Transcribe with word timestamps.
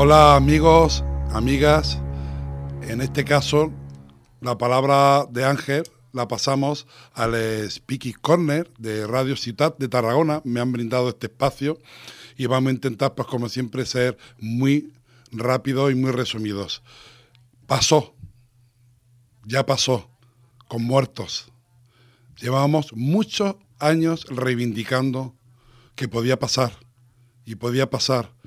Hola 0.00 0.36
amigos, 0.36 1.02
amigas. 1.32 1.98
En 2.82 3.00
este 3.00 3.24
caso, 3.24 3.72
la 4.40 4.56
palabra 4.56 5.26
de 5.28 5.44
Ángel 5.44 5.82
la 6.12 6.28
pasamos 6.28 6.86
al 7.14 7.34
Speaky 7.68 8.12
Corner 8.12 8.70
de 8.78 9.08
Radio 9.08 9.34
Ciudad 9.34 9.76
de 9.76 9.88
Tarragona. 9.88 10.40
Me 10.44 10.60
han 10.60 10.70
brindado 10.70 11.08
este 11.08 11.26
espacio 11.26 11.80
y 12.36 12.46
vamos 12.46 12.68
a 12.68 12.74
intentar, 12.74 13.16
pues 13.16 13.26
como 13.26 13.48
siempre, 13.48 13.84
ser 13.86 14.16
muy 14.38 14.92
rápidos 15.32 15.90
y 15.90 15.96
muy 15.96 16.12
resumidos. 16.12 16.84
Pasó, 17.66 18.14
ya 19.46 19.66
pasó, 19.66 20.08
con 20.68 20.84
muertos. 20.84 21.50
Llevábamos 22.40 22.92
muchos 22.94 23.56
años 23.80 24.26
reivindicando 24.30 25.34
que 25.96 26.06
podía 26.06 26.38
pasar 26.38 26.70
y 27.44 27.56
podía 27.56 27.90
pasar 27.90 28.37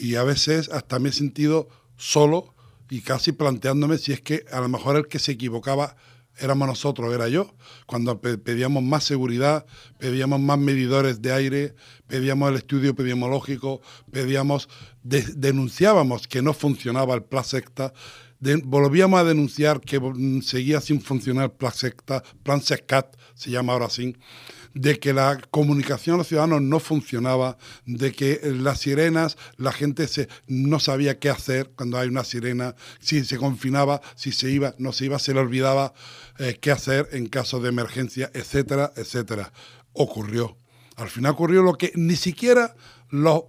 y 0.00 0.14
a 0.16 0.24
veces 0.24 0.70
hasta 0.70 0.98
me 0.98 1.10
he 1.10 1.12
sentido 1.12 1.68
solo 1.96 2.54
y 2.88 3.02
casi 3.02 3.32
planteándome 3.32 3.98
si 3.98 4.12
es 4.12 4.20
que 4.20 4.44
a 4.50 4.60
lo 4.60 4.68
mejor 4.68 4.96
el 4.96 5.06
que 5.06 5.18
se 5.18 5.32
equivocaba 5.32 5.96
éramos 6.38 6.66
nosotros, 6.66 7.12
era 7.12 7.28
yo, 7.28 7.54
cuando 7.84 8.18
pedíamos 8.20 8.82
más 8.82 9.04
seguridad, 9.04 9.66
pedíamos 9.98 10.40
más 10.40 10.58
medidores 10.58 11.20
de 11.20 11.32
aire, 11.32 11.74
pedíamos 12.06 12.50
el 12.50 12.56
estudio 12.56 12.90
epidemiológico, 12.90 13.82
pedíamos, 14.10 14.70
denunciábamos 15.02 16.26
que 16.26 16.40
no 16.40 16.54
funcionaba 16.54 17.14
el 17.14 17.24
plan 17.24 17.44
secta, 17.44 17.92
volvíamos 18.64 19.20
a 19.20 19.24
denunciar 19.24 19.82
que 19.82 20.00
seguía 20.42 20.80
sin 20.80 21.02
funcionar 21.02 21.44
el 21.44 21.50
plan 21.50 21.74
secta, 21.74 22.22
plan 22.42 22.62
se 22.62 23.50
llama 23.50 23.74
ahora 23.74 23.86
así, 23.86 24.16
de 24.74 24.98
que 24.98 25.12
la 25.12 25.40
comunicación 25.50 26.14
a 26.14 26.18
los 26.18 26.28
ciudadanos 26.28 26.62
no 26.62 26.80
funcionaba, 26.80 27.58
de 27.86 28.12
que 28.12 28.40
las 28.44 28.80
sirenas, 28.80 29.36
la 29.56 29.72
gente 29.72 30.06
se, 30.06 30.28
no 30.46 30.80
sabía 30.80 31.18
qué 31.18 31.30
hacer 31.30 31.70
cuando 31.74 31.98
hay 31.98 32.08
una 32.08 32.24
sirena, 32.24 32.76
si 33.00 33.24
se 33.24 33.36
confinaba, 33.36 34.00
si 34.14 34.32
se 34.32 34.50
iba, 34.50 34.74
no 34.78 34.92
se 34.92 35.06
iba, 35.06 35.18
se 35.18 35.34
le 35.34 35.40
olvidaba 35.40 35.92
eh, 36.38 36.58
qué 36.60 36.70
hacer 36.70 37.08
en 37.12 37.26
caso 37.26 37.60
de 37.60 37.68
emergencia, 37.68 38.30
etcétera, 38.34 38.92
etcétera. 38.96 39.52
Ocurrió. 39.92 40.56
Al 40.96 41.08
final 41.08 41.32
ocurrió 41.32 41.62
lo 41.62 41.74
que 41.74 41.92
ni 41.94 42.16
siquiera 42.16 42.74
los 43.08 43.44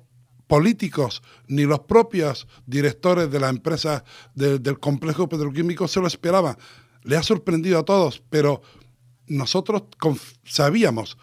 políticos 0.47 1.21
ni 1.47 1.63
los 1.63 1.81
propios 1.81 2.47
directores 2.65 3.31
de 3.31 3.39
las 3.39 3.51
empresas 3.51 4.03
del 4.35 4.79
complejo 4.79 5.29
petroquímico 5.29 5.87
se 5.87 6.01
lo 6.01 6.07
esperaban. 6.07 6.57
Le 7.03 7.15
ha 7.15 7.23
sorprendido 7.23 7.79
a 7.79 7.85
todos, 7.85 8.21
pero 8.29 8.61
nosotros 9.31 9.83
sabíamos 10.43 11.17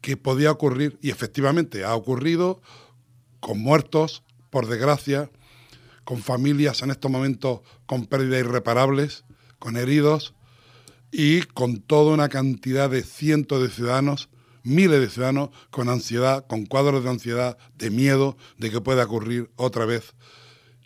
que 0.00 0.16
podía 0.16 0.50
ocurrir 0.50 0.98
y 1.00 1.10
efectivamente 1.10 1.84
ha 1.84 1.94
ocurrido 1.94 2.60
con 3.40 3.58
muertos, 3.58 4.22
por 4.50 4.66
desgracia, 4.66 5.30
con 6.04 6.22
familias 6.22 6.82
en 6.82 6.90
estos 6.90 7.10
momentos 7.10 7.60
con 7.86 8.06
pérdidas 8.06 8.40
irreparables, 8.40 9.24
con 9.58 9.76
heridos 9.76 10.34
y 11.10 11.42
con 11.42 11.80
toda 11.80 12.12
una 12.12 12.28
cantidad 12.28 12.90
de 12.90 13.02
cientos 13.02 13.62
de 13.62 13.70
ciudadanos, 13.70 14.28
miles 14.62 15.00
de 15.00 15.08
ciudadanos 15.08 15.48
con 15.70 15.88
ansiedad, 15.88 16.46
con 16.46 16.66
cuadros 16.66 17.02
de 17.02 17.10
ansiedad, 17.10 17.56
de 17.76 17.90
miedo 17.90 18.36
de 18.58 18.70
que 18.70 18.82
pueda 18.82 19.04
ocurrir 19.04 19.50
otra 19.56 19.86
vez 19.86 20.14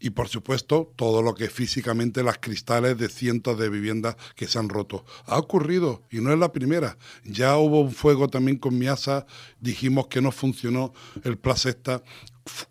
y 0.00 0.10
por 0.10 0.28
supuesto 0.28 0.92
todo 0.96 1.22
lo 1.22 1.34
que 1.34 1.48
físicamente 1.48 2.22
las 2.22 2.38
cristales 2.38 2.98
de 2.98 3.08
cientos 3.08 3.58
de 3.58 3.68
viviendas 3.68 4.16
que 4.36 4.46
se 4.46 4.58
han 4.58 4.68
roto. 4.68 5.04
Ha 5.26 5.38
ocurrido 5.38 6.02
y 6.10 6.20
no 6.20 6.32
es 6.32 6.38
la 6.38 6.52
primera. 6.52 6.98
Ya 7.24 7.56
hubo 7.56 7.80
un 7.80 7.92
fuego 7.92 8.28
también 8.28 8.58
con 8.58 8.78
Miasa, 8.78 9.26
dijimos 9.60 10.06
que 10.08 10.20
no 10.20 10.30
funcionó 10.30 10.92
el 11.24 11.38
placesta, 11.38 12.02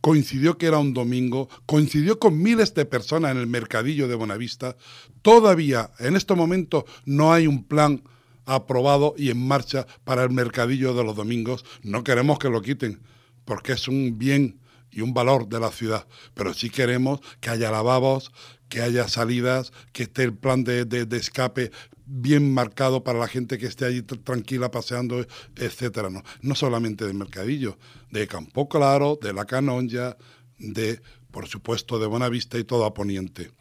coincidió 0.02 0.58
que 0.58 0.68
era 0.68 0.80
un 0.80 0.94
domingo, 0.94 1.50
coincidió 1.66 2.20
con 2.20 2.42
miles 2.42 2.74
de 2.74 2.86
personas 2.86 3.32
en 3.32 3.38
el 3.38 3.48
mercadillo 3.48 4.08
de 4.08 4.16
Bonavista. 4.16 4.78
Todavía 5.22 5.92
en 6.00 6.16
este 6.16 6.36
momento 6.36 6.86
no 7.06 7.34
hay 7.34 7.48
un 7.48 7.64
plan 7.64 8.04
aprobado 8.46 9.14
y 9.18 9.30
en 9.30 9.46
marcha 9.46 9.86
para 10.06 10.24
el 10.24 10.30
mercadillo 10.32 10.94
de 10.94 11.04
los 11.04 11.16
domingos. 11.16 11.66
No 11.84 12.04
queremos 12.04 12.40
que 12.40 12.50
lo 12.50 12.62
quiten 12.62 13.02
porque 13.46 13.74
es 13.74 13.88
un 13.88 14.18
bien 14.18 14.60
y 14.92 15.02
un 15.02 15.14
valor 15.14 15.48
de 15.48 15.60
la 15.60 15.72
ciudad, 15.72 16.08
pero 16.34 16.54
sí 16.54 16.70
queremos 16.70 17.20
que 17.40 17.50
haya 17.50 17.72
lavabos, 17.72 18.32
que 18.70 18.82
haya 18.82 19.08
salidas, 19.08 19.72
que 19.94 20.04
esté 20.04 20.24
el 20.24 20.34
plan 20.34 20.64
de, 20.64 20.86
de, 20.86 21.18
escape 21.18 21.72
bien 22.06 22.54
marcado 22.54 23.04
para 23.04 23.20
la 23.20 23.28
gente 23.28 23.58
que 23.58 23.66
esté 23.66 23.86
allí 23.86 24.02
tranquila 24.02 24.72
paseando, 24.72 25.26
etcétera. 25.56 26.10
No, 26.10 26.24
no 26.42 26.56
solamente 26.56 27.06
de 27.06 27.14
Mercadillo, 27.14 27.78
de 28.12 28.28
Campo 28.28 28.68
Claro, 28.68 29.18
de 29.22 29.34
La 29.34 29.46
Canonja, 29.46 30.18
de, 30.58 31.02
por 31.32 31.48
supuesto, 31.48 32.00
de 32.00 32.08
Buenavista 32.08 32.58
y 32.58 32.64
todo 32.64 32.86
a 32.86 32.94
Poniente. 32.94 33.52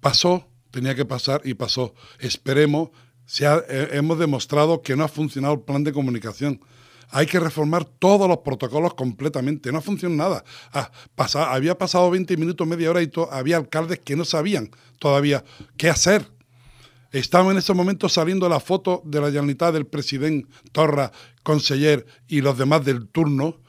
Pasó, 0.00 0.48
tenía 0.70 0.94
que 0.94 1.04
pasar 1.04 1.42
y 1.44 1.54
pasó. 1.54 1.94
Esperemos, 2.18 2.90
se 3.24 3.46
eh, 3.46 3.88
hemos 3.92 4.18
demostrado 4.18 4.82
que 4.82 4.96
no 4.96 5.04
ha 5.04 5.08
funcionado 5.08 5.54
el 5.54 5.60
plan 5.60 5.84
de 5.84 5.92
comunicación 5.92 6.60
hay 7.10 7.26
que 7.26 7.40
reformar 7.40 7.84
todos 7.84 8.28
los 8.28 8.38
protocolos 8.38 8.94
completamente. 8.94 9.72
No 9.72 9.80
funciona 9.80 10.16
nada. 10.16 10.44
Ah, 10.72 10.90
había 11.48 11.78
pasado 11.78 12.10
20 12.10 12.36
minutos, 12.36 12.66
media 12.66 12.90
hora 12.90 13.02
y 13.02 13.10
había 13.30 13.56
alcaldes 13.56 14.00
que 14.00 14.16
no 14.16 14.24
sabían 14.24 14.70
todavía 14.98 15.44
qué 15.76 15.88
hacer. 15.88 16.30
Estaba 17.12 17.50
en 17.52 17.58
ese 17.58 17.72
momento 17.72 18.08
saliendo 18.08 18.48
la 18.48 18.60
foto 18.60 19.02
de 19.04 19.20
la 19.20 19.30
llanidad 19.30 19.72
del 19.72 19.86
presidente 19.86 20.48
Torra, 20.72 21.12
conseller 21.42 22.04
y 22.28 22.40
los 22.40 22.58
demás 22.58 22.84
del 22.84 23.08
turno, 23.08 23.60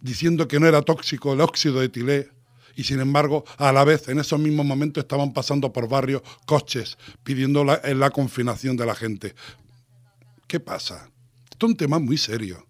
diciendo 0.00 0.48
que 0.48 0.58
no 0.58 0.66
era 0.66 0.82
tóxico 0.82 1.34
el 1.34 1.42
óxido 1.42 1.80
de 1.80 1.86
etilé. 1.86 2.30
Y 2.74 2.84
sin 2.84 3.00
embargo, 3.00 3.44
a 3.56 3.72
la 3.72 3.84
vez, 3.84 4.08
en 4.08 4.18
esos 4.18 4.38
mismos 4.38 4.66
momentos 4.66 5.04
estaban 5.04 5.32
pasando 5.32 5.72
por 5.72 5.88
barrios 5.88 6.22
coches 6.46 6.98
pidiendo 7.22 7.64
la 7.64 8.10
confinación 8.10 8.76
de 8.76 8.86
la 8.86 8.94
gente. 8.94 9.34
¿Qué 10.46 10.60
pasa? 10.60 11.10
Esto 11.56 11.68
es 11.68 11.70
un 11.70 11.76
tema 11.78 11.98
muy 11.98 12.18
serio, 12.18 12.66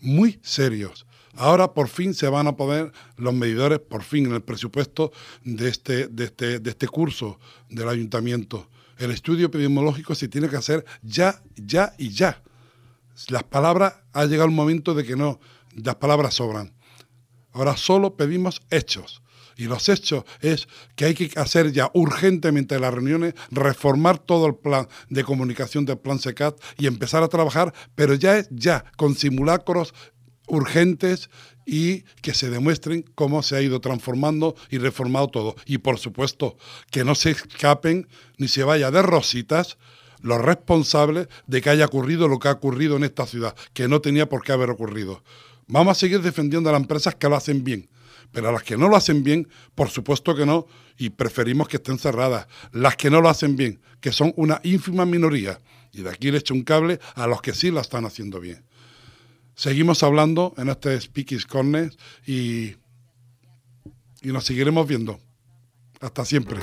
muy 0.00 0.38
serios. 0.44 1.06
Ahora 1.34 1.74
por 1.74 1.88
fin 1.88 2.14
se 2.14 2.28
van 2.28 2.46
a 2.46 2.54
poner 2.54 2.92
los 3.16 3.34
medidores, 3.34 3.80
por 3.80 4.04
fin 4.04 4.26
en 4.26 4.34
el 4.34 4.42
presupuesto 4.42 5.10
de 5.42 5.68
este, 5.68 6.06
de 6.06 6.26
este, 6.26 6.60
de 6.60 6.70
este 6.70 6.86
curso 6.86 7.40
del 7.68 7.88
ayuntamiento. 7.88 8.68
El 8.96 9.10
estudio 9.10 9.46
epidemiológico 9.46 10.14
se 10.14 10.28
tiene 10.28 10.48
que 10.48 10.54
hacer 10.54 10.84
ya, 11.02 11.42
ya 11.56 11.92
y 11.98 12.10
ya. 12.10 12.44
Las 13.28 13.42
palabras, 13.42 13.94
ha 14.12 14.24
llegado 14.26 14.48
el 14.48 14.54
momento 14.54 14.94
de 14.94 15.02
que 15.02 15.16
no, 15.16 15.40
las 15.74 15.96
palabras 15.96 16.34
sobran. 16.34 16.72
Ahora 17.50 17.76
solo 17.76 18.14
pedimos 18.14 18.62
hechos. 18.70 19.20
Y 19.60 19.64
los 19.64 19.90
hechos 19.90 20.24
es 20.40 20.68
que 20.96 21.04
hay 21.04 21.12
que 21.12 21.38
hacer 21.38 21.70
ya 21.70 21.90
urgentemente 21.92 22.80
las 22.80 22.94
reuniones, 22.94 23.34
reformar 23.50 24.18
todo 24.18 24.46
el 24.46 24.54
plan 24.54 24.88
de 25.10 25.22
comunicación 25.22 25.84
del 25.84 25.98
plan 25.98 26.18
SECAT 26.18 26.58
y 26.78 26.86
empezar 26.86 27.22
a 27.22 27.28
trabajar, 27.28 27.74
pero 27.94 28.14
ya 28.14 28.38
es 28.38 28.48
ya, 28.50 28.86
con 28.96 29.14
simulacros 29.14 29.92
urgentes 30.46 31.28
y 31.66 32.04
que 32.22 32.32
se 32.32 32.48
demuestren 32.48 33.04
cómo 33.14 33.42
se 33.42 33.54
ha 33.54 33.60
ido 33.60 33.82
transformando 33.82 34.56
y 34.70 34.78
reformado 34.78 35.28
todo. 35.28 35.56
Y 35.66 35.76
por 35.76 35.98
supuesto, 35.98 36.56
que 36.90 37.04
no 37.04 37.14
se 37.14 37.32
escapen 37.32 38.08
ni 38.38 38.48
se 38.48 38.64
vaya 38.64 38.90
de 38.90 39.02
rositas 39.02 39.76
los 40.22 40.40
responsables 40.40 41.28
de 41.46 41.60
que 41.60 41.68
haya 41.68 41.84
ocurrido 41.84 42.28
lo 42.28 42.38
que 42.38 42.48
ha 42.48 42.52
ocurrido 42.52 42.96
en 42.96 43.04
esta 43.04 43.26
ciudad, 43.26 43.54
que 43.74 43.88
no 43.88 44.00
tenía 44.00 44.26
por 44.26 44.42
qué 44.42 44.52
haber 44.52 44.70
ocurrido. 44.70 45.22
Vamos 45.66 45.98
a 45.98 46.00
seguir 46.00 46.22
defendiendo 46.22 46.70
a 46.70 46.72
las 46.72 46.80
empresas 46.80 47.14
que 47.14 47.28
lo 47.28 47.36
hacen 47.36 47.62
bien, 47.62 47.90
pero 48.32 48.48
a 48.48 48.52
las 48.52 48.62
que 48.62 48.76
no 48.76 48.88
lo 48.88 48.96
hacen 48.96 49.22
bien, 49.22 49.48
por 49.74 49.88
supuesto 49.88 50.34
que 50.34 50.46
no, 50.46 50.66
y 50.96 51.10
preferimos 51.10 51.68
que 51.68 51.76
estén 51.76 51.98
cerradas. 51.98 52.46
Las 52.72 52.96
que 52.96 53.10
no 53.10 53.20
lo 53.20 53.28
hacen 53.28 53.56
bien, 53.56 53.80
que 54.00 54.12
son 54.12 54.32
una 54.36 54.60
ínfima 54.62 55.06
minoría, 55.06 55.60
y 55.92 56.02
de 56.02 56.10
aquí 56.10 56.30
le 56.30 56.38
echo 56.38 56.54
un 56.54 56.62
cable 56.62 57.00
a 57.14 57.26
los 57.26 57.42
que 57.42 57.54
sí 57.54 57.70
lo 57.70 57.80
están 57.80 58.04
haciendo 58.04 58.40
bien. 58.40 58.64
Seguimos 59.54 60.02
hablando 60.02 60.54
en 60.56 60.68
este 60.68 60.98
Speakies 61.00 61.46
Corner 61.46 61.94
y, 62.26 62.76
y 64.22 64.28
nos 64.32 64.44
seguiremos 64.44 64.86
viendo. 64.86 65.20
Hasta 66.00 66.24
siempre. 66.24 66.60